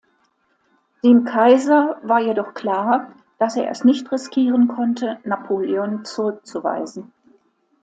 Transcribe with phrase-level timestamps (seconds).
[1.03, 7.13] Dem Kaiser war jedoch klar, dass er es nicht riskieren konnte, Napoleon zurückzuweisen.